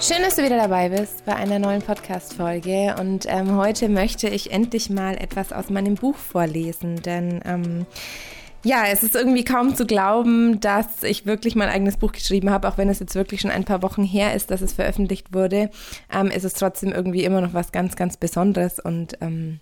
[0.00, 2.94] Schön, dass du wieder dabei bist bei einer neuen Podcast-Folge.
[3.00, 7.84] Und ähm, heute möchte ich endlich mal etwas aus meinem Buch vorlesen, denn ähm,
[8.62, 12.68] ja, es ist irgendwie kaum zu glauben, dass ich wirklich mein eigenes Buch geschrieben habe,
[12.68, 15.68] auch wenn es jetzt wirklich schon ein paar Wochen her ist, dass es veröffentlicht wurde.
[16.12, 19.58] Ähm, ist es trotzdem irgendwie immer noch was ganz, ganz Besonderes und ähm,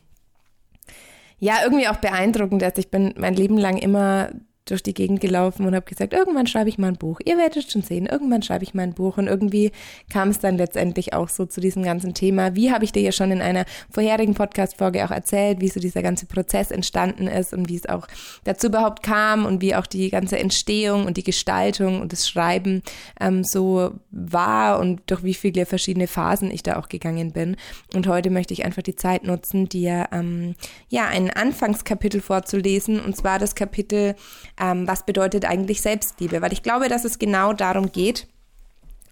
[1.38, 4.30] ja, irgendwie auch beeindruckend, dass ich bin mein Leben lang immer
[4.66, 7.20] durch die Gegend gelaufen und habe gesagt, irgendwann schreibe ich mal ein Buch.
[7.24, 9.16] Ihr werdet schon sehen, irgendwann schreibe ich mal ein Buch.
[9.16, 9.70] Und irgendwie
[10.10, 12.54] kam es dann letztendlich auch so zu diesem ganzen Thema.
[12.56, 16.02] Wie habe ich dir ja schon in einer vorherigen Podcast-Folge auch erzählt, wie so dieser
[16.02, 18.08] ganze Prozess entstanden ist und wie es auch
[18.44, 22.82] dazu überhaupt kam und wie auch die ganze Entstehung und die Gestaltung und das Schreiben
[23.20, 27.56] ähm, so war und durch wie viele verschiedene Phasen ich da auch gegangen bin.
[27.94, 30.56] Und heute möchte ich einfach die Zeit nutzen, dir ähm,
[30.88, 34.16] ja ein Anfangskapitel vorzulesen und zwar das Kapitel
[34.60, 38.26] ähm, was bedeutet eigentlich Selbstliebe, weil ich glaube, dass es genau darum geht,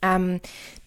[0.03, 0.41] ähm,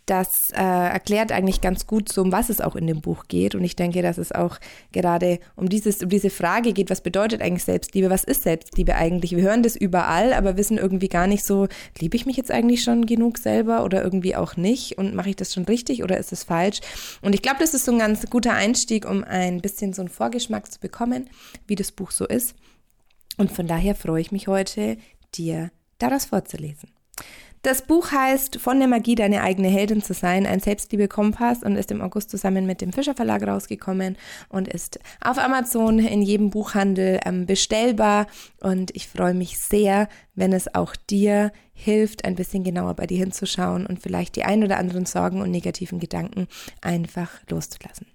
[0.08, 3.56] das äh, erklärt eigentlich ganz gut so, um was es auch in dem Buch geht.
[3.56, 4.58] Und ich denke, dass es auch
[4.94, 8.09] gerade um, dieses, um diese Frage geht, was bedeutet eigentlich Selbstliebe?
[8.09, 9.36] Was ist Selbstliebe eigentlich?
[9.36, 11.68] Wir hören das überall, aber wissen irgendwie gar nicht so,
[12.00, 14.98] liebe ich mich jetzt eigentlich schon genug selber oder irgendwie auch nicht?
[14.98, 16.80] Und mache ich das schon richtig oder ist es falsch?
[17.22, 20.09] Und ich glaube, das ist so ein ganz guter Einstieg, um ein bisschen so einen
[20.09, 21.30] Vorgeschmack zu bekommen,
[21.68, 22.56] wie das Buch so ist.
[23.38, 24.98] Und von daher freue ich mich heute,
[25.36, 26.90] dir daraus vorzulesen.
[27.64, 31.92] Das Buch heißt Von der Magie, deine eigene Heldin zu sein, ein Selbstliebe-Kompass und ist
[31.92, 34.16] im August zusammen mit dem Fischer Verlag rausgekommen
[34.48, 38.28] und ist auf Amazon in jedem Buchhandel ähm, bestellbar.
[38.62, 43.18] Und ich freue mich sehr, wenn es auch dir hilft, ein bisschen genauer bei dir
[43.18, 46.48] hinzuschauen und vielleicht die ein oder anderen Sorgen und negativen Gedanken
[46.82, 48.08] einfach loszulassen.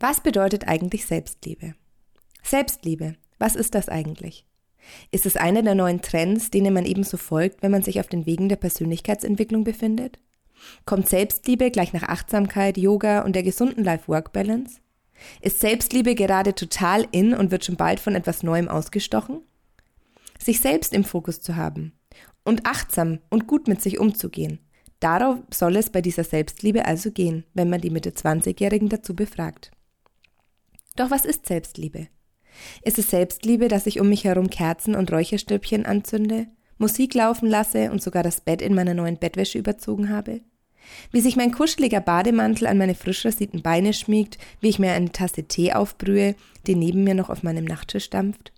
[0.00, 1.74] Was bedeutet eigentlich Selbstliebe?
[2.42, 4.46] Selbstliebe, was ist das eigentlich?
[5.10, 8.26] Ist es einer der neuen Trends, denen man ebenso folgt, wenn man sich auf den
[8.26, 10.18] Wegen der Persönlichkeitsentwicklung befindet?
[10.84, 14.80] Kommt Selbstliebe gleich nach Achtsamkeit, Yoga und der gesunden Life-Work-Balance?
[15.40, 19.42] Ist Selbstliebe gerade total in und wird schon bald von etwas Neuem ausgestochen?
[20.38, 21.92] Sich selbst im Fokus zu haben
[22.44, 24.60] und achtsam und gut mit sich umzugehen,
[25.00, 29.72] darauf soll es bei dieser Selbstliebe also gehen, wenn man die Mitte 20-Jährigen dazu befragt.
[30.96, 32.08] Doch was ist Selbstliebe?
[32.82, 36.46] Ist es Selbstliebe, dass ich um mich herum Kerzen und Räucherstäbchen anzünde,
[36.78, 40.40] Musik laufen lasse und sogar das Bett in meiner neuen Bettwäsche überzogen habe?
[41.10, 45.12] Wie sich mein kuscheliger Bademantel an meine frisch rasierten Beine schmiegt, wie ich mir eine
[45.12, 46.34] Tasse Tee aufbrühe,
[46.66, 48.52] die neben mir noch auf meinem Nachttisch dampft?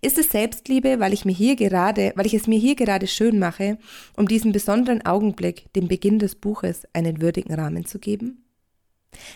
[0.00, 3.38] Ist es Selbstliebe, weil ich mir hier gerade, weil ich es mir hier gerade schön
[3.38, 3.78] mache,
[4.16, 8.45] um diesem besonderen Augenblick, dem Beginn des Buches, einen würdigen Rahmen zu geben?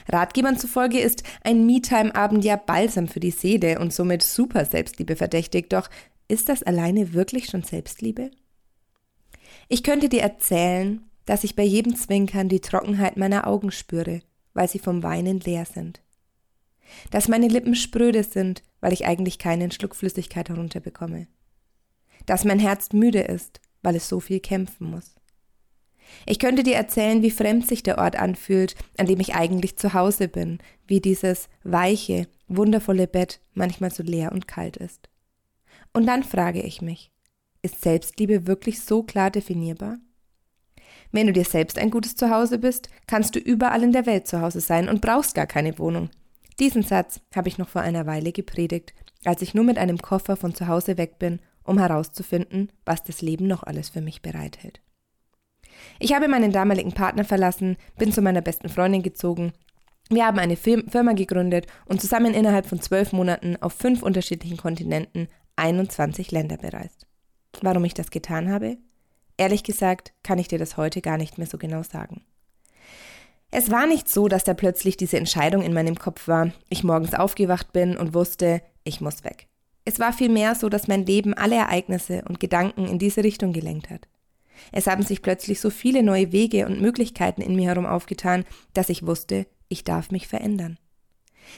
[0.08, 5.70] Ratgebern zufolge ist ein Me-Time-Abend ja Balsam für die Seele und somit super Selbstliebe verdächtig,
[5.70, 5.88] doch
[6.28, 8.30] ist das alleine wirklich schon Selbstliebe?
[9.68, 14.20] Ich könnte dir erzählen, dass ich bei jedem Zwinkern die Trockenheit meiner Augen spüre,
[14.54, 16.00] weil sie vom Weinen leer sind.
[17.10, 21.28] Dass meine Lippen spröde sind, weil ich eigentlich keinen Schluck Flüssigkeit herunterbekomme.
[22.26, 25.19] Dass mein Herz müde ist, weil es so viel kämpfen muss.
[26.26, 29.94] Ich könnte dir erzählen, wie fremd sich der Ort anfühlt, an dem ich eigentlich zu
[29.94, 35.08] Hause bin, wie dieses weiche, wundervolle Bett manchmal so leer und kalt ist.
[35.92, 37.10] Und dann frage ich mich,
[37.62, 39.98] ist Selbstliebe wirklich so klar definierbar?
[41.12, 44.40] Wenn du dir selbst ein gutes Zuhause bist, kannst du überall in der Welt zu
[44.40, 46.10] Hause sein und brauchst gar keine Wohnung.
[46.60, 48.94] Diesen Satz habe ich noch vor einer Weile gepredigt,
[49.24, 53.22] als ich nur mit einem Koffer von zu Hause weg bin, um herauszufinden, was das
[53.22, 54.80] Leben noch alles für mich bereithält.
[55.98, 59.52] Ich habe meinen damaligen Partner verlassen, bin zu meiner besten Freundin gezogen.
[60.08, 65.28] Wir haben eine Firma gegründet und zusammen innerhalb von zwölf Monaten auf fünf unterschiedlichen Kontinenten
[65.56, 67.06] 21 Länder bereist.
[67.62, 68.78] Warum ich das getan habe?
[69.36, 72.22] Ehrlich gesagt kann ich dir das heute gar nicht mehr so genau sagen.
[73.52, 77.14] Es war nicht so, dass da plötzlich diese Entscheidung in meinem Kopf war, ich morgens
[77.14, 79.48] aufgewacht bin und wusste, ich muss weg.
[79.84, 83.90] Es war vielmehr so, dass mein Leben alle Ereignisse und Gedanken in diese Richtung gelenkt
[83.90, 84.06] hat.
[84.72, 88.88] Es haben sich plötzlich so viele neue Wege und Möglichkeiten in mir herum aufgetan, dass
[88.88, 90.78] ich wusste, ich darf mich verändern.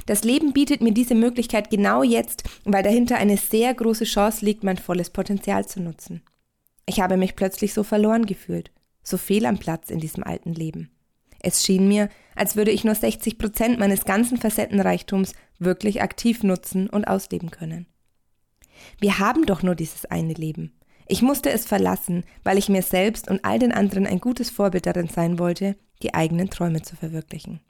[0.07, 4.65] Das Leben bietet mir diese Möglichkeit genau jetzt, weil dahinter eine sehr große Chance liegt,
[4.65, 6.23] mein volles Potenzial zu nutzen.
[6.87, 8.71] Ich habe mich plötzlich so verloren gefühlt,
[9.03, 10.91] so fehl am Platz in diesem alten Leben.
[11.41, 16.89] Es schien mir, als würde ich nur 60 Prozent meines ganzen Facettenreichtums wirklich aktiv nutzen
[16.89, 17.87] und ausleben können.
[19.01, 20.73] Wir haben doch nur dieses eine Leben.
[21.07, 24.87] Ich musste es verlassen, weil ich mir selbst und all den anderen ein gutes Vorbild
[24.87, 27.61] darin sein wollte, die eigenen Träume zu verwirklichen.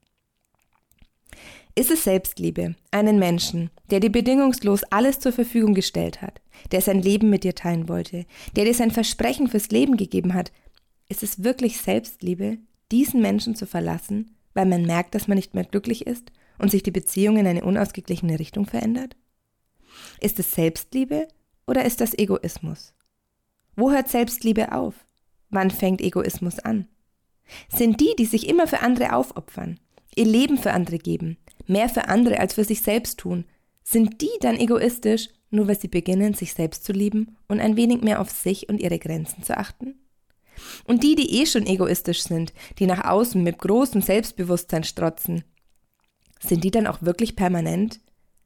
[1.74, 7.00] Ist es Selbstliebe, einen Menschen, der dir bedingungslos alles zur Verfügung gestellt hat, der sein
[7.00, 8.26] Leben mit dir teilen wollte,
[8.56, 10.52] der dir sein Versprechen fürs Leben gegeben hat,
[11.08, 12.58] Ist es wirklich Selbstliebe,
[12.90, 16.82] diesen Menschen zu verlassen, weil man merkt, dass man nicht mehr glücklich ist und sich
[16.82, 19.16] die Beziehung in eine unausgeglichene Richtung verändert?
[20.20, 21.28] Ist es Selbstliebe
[21.66, 22.94] oder ist das Egoismus?
[23.74, 24.94] Wo hört Selbstliebe auf?
[25.48, 26.88] Wann fängt Egoismus an?
[27.68, 29.80] Sind die, die sich immer für andere aufopfern,
[30.14, 33.44] ihr Leben für andere geben, mehr für andere als für sich selbst tun,
[33.82, 38.02] sind die dann egoistisch, nur weil sie beginnen, sich selbst zu lieben und ein wenig
[38.02, 39.94] mehr auf sich und ihre Grenzen zu achten?
[40.84, 45.44] Und die, die eh schon egoistisch sind, die nach außen mit großem Selbstbewusstsein strotzen,
[46.40, 48.00] sind die dann auch wirklich permanent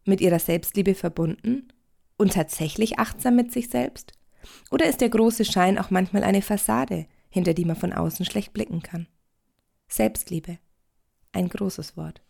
[0.04, 1.68] mit ihrer Selbstliebe verbunden
[2.16, 4.12] und tatsächlich achtsam mit sich selbst?
[4.70, 8.52] Oder ist der große Schein auch manchmal eine Fassade, hinter die man von außen schlecht
[8.52, 9.06] blicken kann?
[9.88, 10.58] Selbstliebe.
[11.32, 12.22] Ein großes Wort.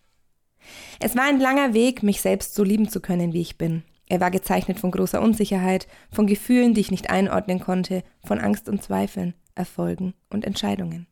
[1.01, 3.85] Es war ein langer Weg, mich selbst so lieben zu können, wie ich bin.
[4.09, 8.69] Er war gezeichnet von großer Unsicherheit, von Gefühlen, die ich nicht einordnen konnte, von Angst
[8.69, 11.07] und Zweifeln, Erfolgen und Entscheidungen.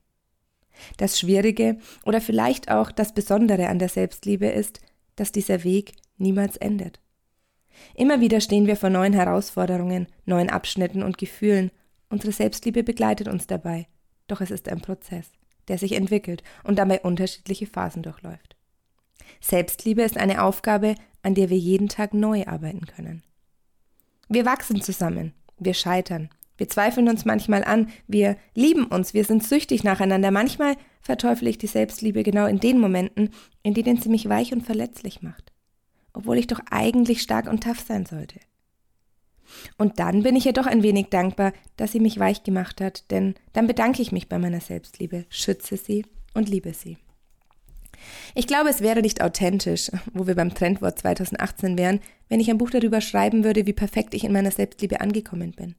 [0.97, 4.81] Das Schwierige oder vielleicht auch das Besondere an der Selbstliebe ist,
[5.17, 7.01] dass dieser Weg niemals endet.
[7.95, 11.71] Immer wieder stehen wir vor neuen Herausforderungen, neuen Abschnitten und Gefühlen.
[12.09, 13.87] Unsere Selbstliebe begleitet uns dabei.
[14.27, 15.31] Doch es ist ein Prozess,
[15.69, 18.57] der sich entwickelt und dabei unterschiedliche Phasen durchläuft.
[19.41, 23.23] Selbstliebe ist eine Aufgabe, an der wir jeden Tag neu arbeiten können.
[24.29, 29.43] Wir wachsen zusammen, wir scheitern, wir zweifeln uns manchmal an, wir lieben uns, wir sind
[29.43, 30.31] süchtig nacheinander.
[30.31, 33.31] Manchmal verteufle ich die Selbstliebe genau in den Momenten,
[33.63, 35.54] in denen sie mich weich und verletzlich macht.
[36.15, 38.41] Obwohl ich doch eigentlich stark und tough sein sollte.
[39.77, 43.11] Und dann bin ich ihr doch ein wenig dankbar, dass sie mich weich gemacht hat,
[43.11, 46.97] denn dann bedanke ich mich bei meiner Selbstliebe, schütze sie und liebe sie.
[48.35, 52.59] Ich glaube, es wäre nicht authentisch, wo wir beim Trendwort 2018 wären, wenn ich ein
[52.59, 55.75] Buch darüber schreiben würde, wie perfekt ich in meiner Selbstliebe angekommen bin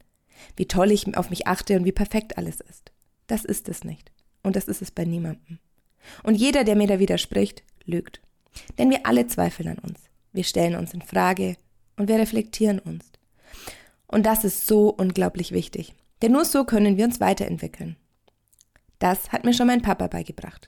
[0.56, 2.92] wie toll ich auf mich achte und wie perfekt alles ist.
[3.28, 4.12] Das ist es nicht.
[4.44, 5.60] Und das ist es bei niemandem.
[6.24, 8.22] Und jeder, der mir da widerspricht, lügt.
[8.78, 10.00] Denn wir alle zweifeln an uns.
[10.36, 11.56] Wir stellen uns in Frage
[11.96, 13.06] und wir reflektieren uns.
[14.06, 15.96] Und das ist so unglaublich wichtig.
[16.22, 17.96] Denn nur so können wir uns weiterentwickeln.
[19.00, 20.68] Das hat mir schon mein Papa beigebracht.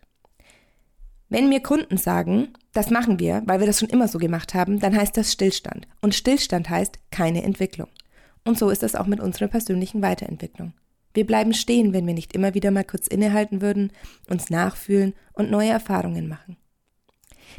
[1.28, 4.80] Wenn mir Kunden sagen, das machen wir, weil wir das schon immer so gemacht haben,
[4.80, 5.86] dann heißt das Stillstand.
[6.00, 7.90] Und Stillstand heißt keine Entwicklung.
[8.46, 10.74] Und so ist es auch mit unserer persönlichen Weiterentwicklung.
[11.14, 13.92] Wir bleiben stehen, wenn wir nicht immer wieder mal kurz innehalten würden,
[14.30, 16.56] uns nachfühlen und neue Erfahrungen machen.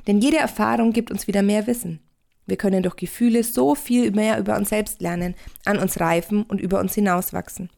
[0.06, 2.00] Denn jede Erfahrung gibt uns wieder mehr Wissen.
[2.46, 6.60] Wir können durch Gefühle so viel mehr über uns selbst lernen, an uns reifen und
[6.60, 7.70] über uns hinauswachsen.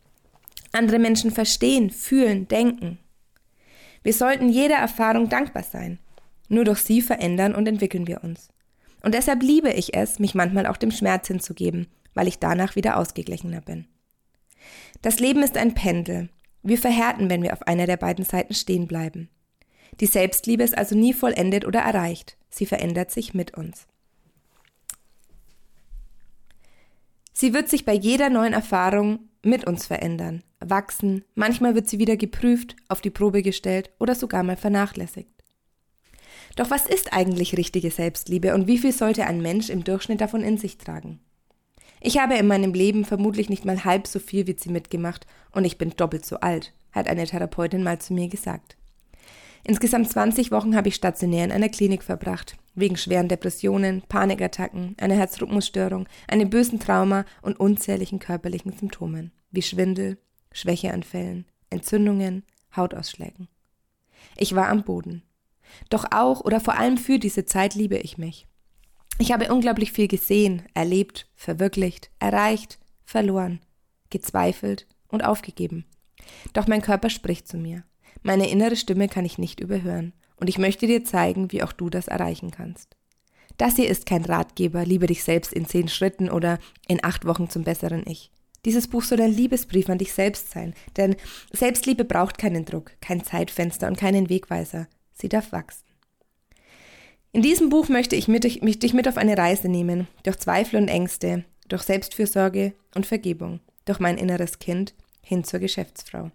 [0.73, 2.99] Andere Menschen verstehen, fühlen, denken.
[4.03, 5.99] Wir sollten jeder Erfahrung dankbar sein.
[6.49, 8.49] Nur durch sie verändern und entwickeln wir uns.
[9.03, 12.97] Und deshalb liebe ich es, mich manchmal auch dem Schmerz hinzugeben weil ich danach wieder
[12.97, 13.87] ausgeglichener bin.
[15.03, 16.29] Das Leben ist ein Pendel.
[16.63, 19.31] Wir verhärten, wenn wir auf einer der beiden Seiten stehen bleiben.
[20.01, 22.37] Die Selbstliebe ist also nie vollendet oder erreicht.
[22.49, 23.87] Sie verändert sich mit uns.
[27.33, 32.17] Sie wird sich bei jeder neuen Erfahrung mit uns verändern, wachsen, manchmal wird sie wieder
[32.17, 35.31] geprüft, auf die Probe gestellt oder sogar mal vernachlässigt.
[36.57, 40.43] Doch was ist eigentlich richtige Selbstliebe und wie viel sollte ein Mensch im Durchschnitt davon
[40.43, 41.21] in sich tragen?
[42.03, 45.65] Ich habe in meinem Leben vermutlich nicht mal halb so viel wie sie mitgemacht und
[45.65, 48.77] ich bin doppelt so alt, hat eine Therapeutin mal zu mir gesagt.
[49.65, 55.15] Insgesamt 20 Wochen habe ich stationär in einer Klinik verbracht, wegen schweren Depressionen, Panikattacken, einer
[55.15, 60.19] Herzrhythmusstörung, einem bösen Trauma und unzähligen körperlichen Symptomen, wie Schwindel,
[60.53, 63.49] Schwächeanfällen, Entzündungen, Hautausschlägen.
[64.37, 65.23] Ich war am Boden.
[65.89, 68.47] Doch auch oder vor allem für diese Zeit liebe ich mich.
[69.19, 73.61] Ich habe unglaublich viel gesehen, erlebt, verwirklicht, erreicht, verloren,
[74.09, 75.85] gezweifelt und aufgegeben.
[76.55, 77.85] Doch mein Körper spricht zu mir.
[78.23, 80.13] Meine innere Stimme kann ich nicht überhören.
[80.37, 82.97] Und ich möchte dir zeigen, wie auch du das erreichen kannst.
[83.59, 86.59] Das hier ist kein Ratgeber, liebe dich selbst in zehn Schritten oder
[86.89, 88.31] in acht Wochen zum besseren Ich.
[88.65, 91.17] Dieses Buch soll ein Liebesbrief an dich selbst sein, denn
[91.53, 94.87] Selbstliebe braucht keinen Druck, kein Zeitfenster und keinen Wegweiser.
[95.13, 95.85] Sie darf wachsen.
[97.33, 100.81] In diesem Buch möchte ich mit, mich, dich mit auf eine Reise nehmen, durch Zweifel
[100.81, 106.31] und Ängste, durch Selbstfürsorge und Vergebung, durch mein inneres Kind hin zur Geschäftsfrau.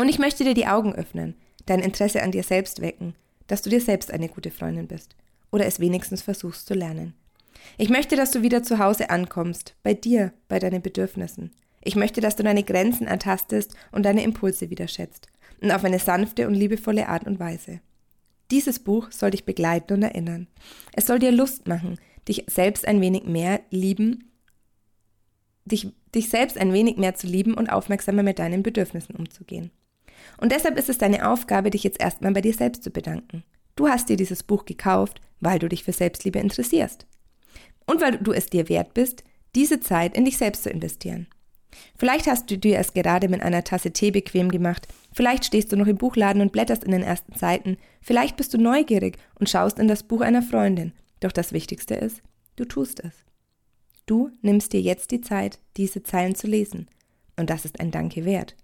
[0.00, 1.34] Und ich möchte dir die Augen öffnen,
[1.66, 3.14] dein Interesse an dir selbst wecken,
[3.48, 5.16] dass du dir selbst eine gute Freundin bist
[5.50, 7.14] oder es wenigstens versuchst zu lernen.
[7.76, 11.50] Ich möchte, dass du wieder zu Hause ankommst, bei dir, bei deinen Bedürfnissen.
[11.82, 15.28] Ich möchte, dass du deine Grenzen ertastest und deine Impulse wieder schätzt.
[15.60, 17.80] Und auf eine sanfte und liebevolle Art und Weise.
[18.50, 20.46] Dieses Buch soll dich begleiten und erinnern.
[20.92, 24.30] Es soll dir Lust machen, dich selbst ein wenig mehr lieben,
[25.64, 29.70] dich, dich selbst ein wenig mehr zu lieben und aufmerksamer mit deinen Bedürfnissen umzugehen.
[30.36, 33.44] Und deshalb ist es deine Aufgabe, dich jetzt erstmal bei dir selbst zu bedanken.
[33.76, 37.06] Du hast dir dieses Buch gekauft, weil du dich für Selbstliebe interessierst.
[37.86, 41.26] Und weil du es dir wert bist, diese Zeit in dich selbst zu investieren.
[41.96, 45.76] Vielleicht hast du dir es gerade mit einer Tasse Tee bequem gemacht, vielleicht stehst du
[45.76, 49.78] noch im Buchladen und blätterst in den ersten Seiten, vielleicht bist du neugierig und schaust
[49.78, 50.92] in das Buch einer Freundin.
[51.20, 52.22] Doch das Wichtigste ist,
[52.56, 53.12] du tust es.
[54.06, 56.88] Du nimmst dir jetzt die Zeit, diese Zeilen zu lesen.
[57.36, 58.56] Und das ist ein Danke wert.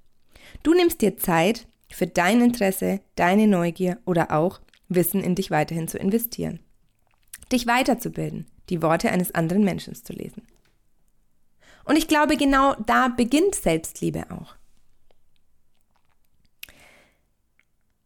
[0.62, 5.88] Du nimmst dir Zeit für dein Interesse, deine Neugier oder auch Wissen in dich weiterhin
[5.88, 6.60] zu investieren.
[7.52, 10.42] Dich weiterzubilden, die Worte eines anderen Menschen zu lesen.
[11.84, 14.54] Und ich glaube, genau da beginnt Selbstliebe auch.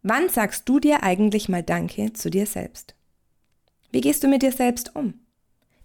[0.02, 2.94] Wann sagst du dir eigentlich mal Danke zu dir selbst?
[3.90, 5.14] Wie gehst du mit dir selbst um?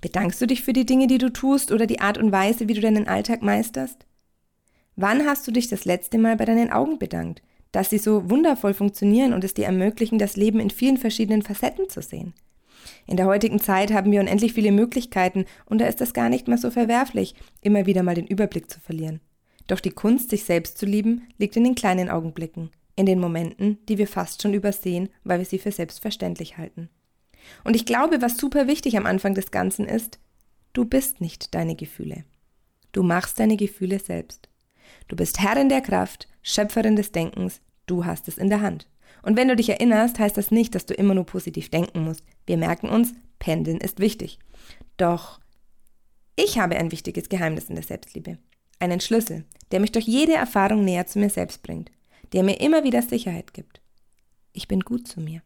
[0.01, 2.73] Bedankst du dich für die Dinge, die du tust oder die Art und Weise, wie
[2.73, 4.05] du deinen Alltag meisterst?
[4.95, 8.73] Wann hast du dich das letzte Mal bei deinen Augen bedankt, dass sie so wundervoll
[8.73, 12.33] funktionieren und es dir ermöglichen, das Leben in vielen verschiedenen Facetten zu sehen?
[13.07, 16.47] In der heutigen Zeit haben wir unendlich viele Möglichkeiten und da ist es gar nicht
[16.47, 19.19] mehr so verwerflich, immer wieder mal den Überblick zu verlieren.
[19.67, 23.79] Doch die Kunst, sich selbst zu lieben, liegt in den kleinen Augenblicken, in den Momenten,
[23.87, 26.89] die wir fast schon übersehen, weil wir sie für selbstverständlich halten.
[27.63, 30.19] Und ich glaube, was super wichtig am Anfang des Ganzen ist,
[30.73, 32.25] du bist nicht deine Gefühle.
[32.91, 34.49] Du machst deine Gefühle selbst.
[35.07, 38.87] Du bist Herrin der Kraft, Schöpferin des Denkens, du hast es in der Hand.
[39.21, 42.23] Und wenn du dich erinnerst, heißt das nicht, dass du immer nur positiv denken musst.
[42.45, 44.39] Wir merken uns, Pendeln ist wichtig.
[44.97, 45.39] Doch
[46.35, 48.37] ich habe ein wichtiges Geheimnis in der Selbstliebe.
[48.79, 51.91] Einen Schlüssel, der mich durch jede Erfahrung näher zu mir selbst bringt,
[52.33, 53.81] der mir immer wieder Sicherheit gibt.
[54.51, 55.41] Ich bin gut zu mir.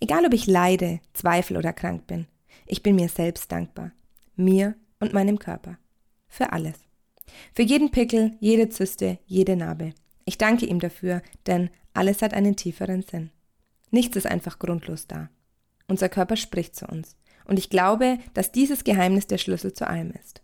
[0.00, 2.26] Egal ob ich leide, zweifle oder krank bin,
[2.66, 3.92] ich bin mir selbst dankbar.
[4.36, 5.78] Mir und meinem Körper.
[6.28, 6.78] Für alles.
[7.54, 9.92] Für jeden Pickel, jede Zyste, jede Narbe.
[10.24, 13.30] Ich danke ihm dafür, denn alles hat einen tieferen Sinn.
[13.90, 15.28] Nichts ist einfach grundlos da.
[15.88, 17.16] Unser Körper spricht zu uns.
[17.44, 20.42] Und ich glaube, dass dieses Geheimnis der Schlüssel zu allem ist.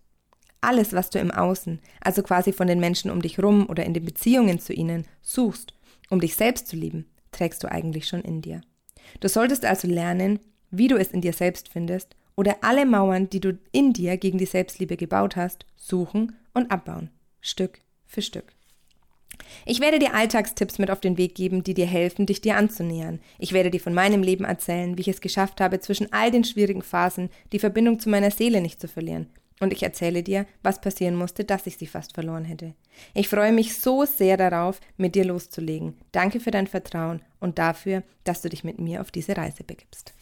[0.61, 3.95] Alles, was du im Außen, also quasi von den Menschen um dich rum oder in
[3.95, 5.73] den Beziehungen zu ihnen, suchst,
[6.11, 8.61] um dich selbst zu lieben, trägst du eigentlich schon in dir.
[9.21, 13.41] Du solltest also lernen, wie du es in dir selbst findest oder alle Mauern, die
[13.41, 18.53] du in dir gegen die Selbstliebe gebaut hast, suchen und abbauen, Stück für Stück.
[19.67, 23.19] Ich werde dir Alltagstipps mit auf den Weg geben, die dir helfen, dich dir anzunähern.
[23.41, 26.45] Ich werde dir von meinem Leben erzählen, wie ich es geschafft habe, zwischen all den
[26.45, 29.27] schwierigen Phasen die Verbindung zu meiner Seele nicht zu verlieren.
[29.59, 32.75] Und ich erzähle dir, was passieren musste, dass ich sie fast verloren hätte.
[33.15, 35.97] Ich freue mich so sehr darauf, mit dir loszulegen.
[36.13, 40.15] Danke für dein Vertrauen und dafür, dass du dich mit mir auf diese Reise begibst.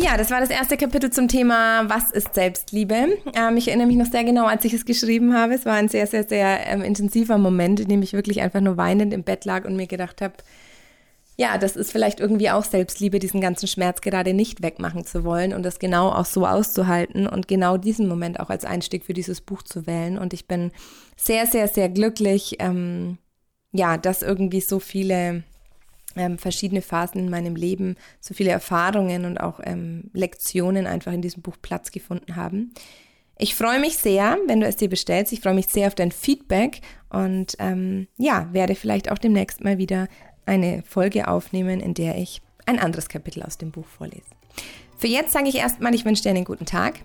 [0.00, 3.18] Ja, das war das erste Kapitel zum Thema Was ist Selbstliebe?
[3.34, 5.54] Ähm, ich erinnere mich noch sehr genau, als ich es geschrieben habe.
[5.54, 8.76] Es war ein sehr, sehr, sehr ähm, intensiver Moment, in dem ich wirklich einfach nur
[8.76, 10.34] weinend im Bett lag und mir gedacht habe,
[11.36, 15.52] ja, das ist vielleicht irgendwie auch Selbstliebe, diesen ganzen Schmerz gerade nicht wegmachen zu wollen
[15.52, 19.40] und das genau auch so auszuhalten und genau diesen Moment auch als Einstieg für dieses
[19.40, 20.16] Buch zu wählen.
[20.16, 20.70] Und ich bin
[21.16, 23.18] sehr, sehr, sehr glücklich, ähm,
[23.72, 25.42] ja, dass irgendwie so viele
[26.18, 31.22] ähm, verschiedene Phasen in meinem Leben, so viele Erfahrungen und auch ähm, Lektionen einfach in
[31.22, 32.72] diesem Buch Platz gefunden haben.
[33.38, 35.32] Ich freue mich sehr, wenn du es dir bestellst.
[35.32, 39.78] Ich freue mich sehr auf dein Feedback und ähm, ja, werde vielleicht auch demnächst mal
[39.78, 40.08] wieder
[40.44, 44.24] eine Folge aufnehmen, in der ich ein anderes Kapitel aus dem Buch vorlese.
[44.96, 47.00] Für jetzt sage ich erstmal, ich wünsche dir einen guten Tag,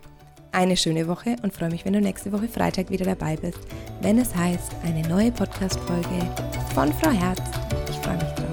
[0.51, 3.59] eine schöne Woche und freue mich, wenn du nächste Woche Freitag wieder dabei bist,
[4.01, 6.33] wenn es heißt, eine neue Podcast-Folge
[6.73, 7.41] von Frau Herz.
[7.89, 8.52] Ich freue mich drauf.